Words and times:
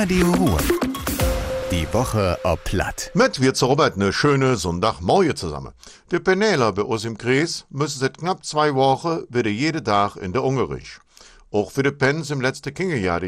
Radio 0.00 0.30
Ruhr. 0.30 0.58
Die 1.72 1.92
Woche 1.92 2.38
ob 2.44 2.62
Platt. 2.62 3.10
Mit 3.14 3.40
wir 3.40 3.52
zu 3.52 3.66
Robert 3.66 3.96
eine 3.96 4.12
schöne 4.12 4.54
Sonntagmorgen 4.54 5.34
zusammen. 5.34 5.72
Die 6.12 6.20
Penela 6.20 6.70
bei 6.70 6.82
uns 6.82 7.04
im 7.04 7.18
Kreis 7.18 7.66
müssen 7.68 7.98
seit 7.98 8.18
knapp 8.18 8.44
zwei 8.44 8.76
Wochen 8.76 9.24
wieder 9.28 9.50
jeden 9.50 9.84
Tag 9.84 10.14
in 10.14 10.32
der 10.32 10.44
Ungerich. 10.44 11.00
Auch 11.50 11.72
für 11.72 11.82
die 11.82 11.90
Pens 11.90 12.30
im 12.30 12.40
letzten 12.40 12.72
Kingejahr, 12.74 13.24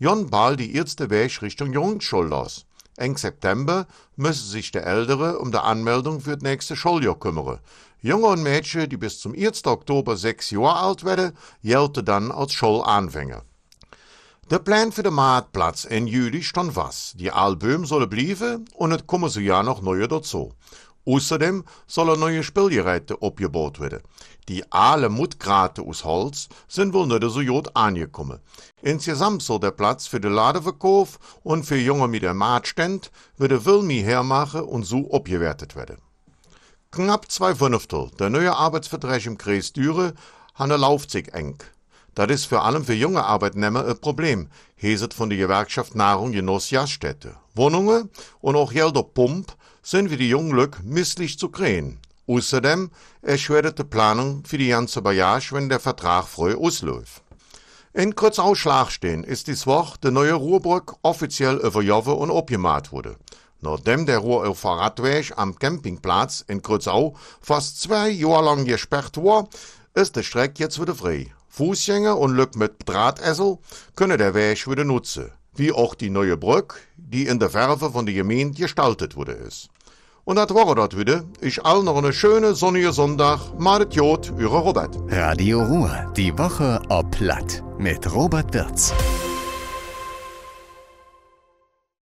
Jon 0.00 0.30
bald 0.30 0.58
die 0.58 0.74
erste 0.74 1.10
Weg 1.10 1.42
Richtung 1.42 1.72
Jungschule 1.72 2.28
los. 2.28 2.66
Eng 2.96 3.16
September 3.16 3.86
müssen 4.16 4.48
sich 4.48 4.72
die 4.72 4.78
Ältere 4.78 5.38
um 5.38 5.52
die 5.52 5.58
Anmeldung 5.58 6.20
für 6.20 6.34
das 6.34 6.42
nächste 6.42 6.74
Schuljahr 6.74 7.20
kümmern. 7.20 7.60
Junge 8.02 8.26
und 8.26 8.42
Mädchen, 8.42 8.88
die 8.88 8.96
bis 8.96 9.20
zum 9.20 9.32
1. 9.32 9.64
Oktober 9.64 10.16
sechs 10.16 10.50
Jahre 10.50 10.80
alt 10.80 11.04
werden, 11.04 11.36
gelten 11.62 12.04
dann 12.04 12.32
als 12.32 12.52
Schulanfänger. 12.52 13.44
Der 14.50 14.58
Plan 14.58 14.90
für 14.90 15.04
den 15.04 15.14
Marktplatz 15.14 15.84
in 15.84 16.08
Juli 16.08 16.42
stand 16.42 16.74
was. 16.74 17.12
Die 17.14 17.30
Album 17.30 17.86
sollen 17.86 18.10
bleiben 18.10 18.64
und 18.74 18.90
es 18.90 19.06
kommen 19.06 19.30
so 19.30 19.38
ja 19.38 19.62
noch 19.62 19.80
neue 19.80 20.08
dazu. 20.08 20.52
Außerdem 21.06 21.62
sollen 21.86 22.18
neue 22.18 22.42
Spielgeräte 22.42 23.16
abgebaut 23.22 23.78
werden. 23.78 24.00
Die 24.48 24.64
alle 24.72 25.08
Mutgrate 25.08 25.82
aus 25.82 26.02
Holz 26.02 26.48
sind 26.66 26.92
wohl 26.94 27.06
nicht 27.06 27.22
so 27.30 27.44
gut 27.44 27.76
angekommen. 27.76 28.40
Insgesamt 28.82 29.42
soll 29.42 29.60
der 29.60 29.70
Platz 29.70 30.08
für 30.08 30.18
den 30.18 30.32
Ladeverkauf 30.32 31.20
und 31.44 31.62
für 31.62 31.78
Junge 31.78 32.08
mit 32.08 32.24
der 32.24 32.34
Marktstand 32.34 33.12
wieder 33.38 33.60
viel 33.60 33.82
mehr 33.82 34.02
hermachen 34.02 34.62
und 34.62 34.82
so 34.82 35.12
abgewertet 35.12 35.76
werden. 35.76 35.98
Knapp 36.90 37.30
zwei 37.30 37.54
Fünftel 37.54 38.10
der 38.18 38.30
neuen 38.30 38.48
Arbeitsverträge 38.48 39.28
im 39.28 39.38
Kreis 39.38 39.72
Düre 39.72 40.14
haben 40.54 40.72
eine 40.72 40.76
Laufzeit 40.76 41.28
eng. 41.28 41.62
Das 42.20 42.30
ist 42.30 42.44
vor 42.44 42.66
allem 42.66 42.84
für 42.84 42.92
junge 42.92 43.24
Arbeitnehmer 43.24 43.86
ein 43.86 43.98
Problem, 43.98 44.50
heset 44.76 45.08
von 45.14 45.30
der 45.30 45.38
Gewerkschaft 45.38 45.94
Nahrung 45.94 46.32
Genoss 46.32 46.68
Jaststätte. 46.68 47.36
Wohnungen 47.54 48.10
und 48.42 48.56
auch 48.56 48.74
Gelder 48.74 49.02
Pump 49.02 49.56
sind 49.82 50.10
wie 50.10 50.18
die 50.18 50.28
jungen 50.28 50.54
Lück 50.54 50.80
misslich 50.84 51.38
zu 51.38 51.48
kriegen. 51.48 51.98
Außerdem 52.26 52.90
erschwert 53.22 53.78
die 53.78 53.84
Planung 53.84 54.44
für 54.44 54.58
die 54.58 54.68
ganze 54.68 55.00
Bayer, 55.00 55.40
wenn 55.52 55.70
der 55.70 55.80
Vertrag 55.80 56.26
früh 56.26 56.54
ausläuft. 56.54 57.22
In 57.94 58.14
Kurzau 58.14 58.54
Schlagstehen 58.54 59.24
ist 59.24 59.46
dies 59.46 59.66
Woche 59.66 59.98
der 60.02 60.10
neue 60.10 60.34
Ruhrbrück 60.34 60.96
offiziell 61.00 61.56
überjoven 61.56 62.12
und 62.12 62.30
abgemacht 62.30 62.92
wurde. 62.92 63.16
Nachdem 63.62 64.04
der 64.04 64.18
Ruhr 64.18 64.46
auf 64.46 64.62
Radweg 64.66 65.32
am 65.38 65.58
Campingplatz 65.58 66.44
in 66.46 66.60
Kurzau 66.60 67.16
fast 67.40 67.80
zwei 67.80 68.10
Jahre 68.10 68.44
lang 68.44 68.66
gesperrt 68.66 69.16
war, 69.16 69.48
ist 69.94 70.16
die 70.16 70.22
Strecke 70.22 70.62
jetzt 70.62 70.78
wieder 70.78 70.94
frei. 70.94 71.32
Fußgänger 71.50 72.16
und 72.16 72.34
Lück 72.34 72.56
mit 72.56 72.72
Drahtessel 72.86 73.58
können 73.96 74.18
der 74.18 74.34
Weg 74.34 74.68
wieder 74.68 74.84
nutzen, 74.84 75.30
wie 75.54 75.72
auch 75.72 75.94
die 75.94 76.10
neue 76.10 76.36
Brücke, 76.36 76.76
die 76.96 77.26
in 77.26 77.38
der 77.38 77.52
Werfe 77.52 77.90
von 77.90 78.06
der 78.06 78.14
Gemeinde 78.14 78.58
gestaltet 78.58 79.16
wurde 79.16 79.32
ist. 79.32 79.68
Und 80.24 80.36
das 80.36 80.54
war 80.54 80.74
das 80.74 80.96
wieder. 80.96 81.24
Ich 81.40 81.64
all 81.64 81.82
noch 81.82 81.96
eine 81.96 82.12
schöne 82.12 82.54
sonnige 82.54 82.92
Sonntag. 82.92 83.40
Madet 83.58 83.94
Jod, 83.94 84.32
eure 84.38 84.58
Robert. 84.58 84.96
Radio 85.08 85.62
Ruhr. 85.62 86.12
Die 86.16 86.36
Woche 86.38 86.80
ob 86.88 87.10
Platt. 87.10 87.64
Mit 87.78 88.14
Robert 88.14 88.54
Wirz. 88.54 88.94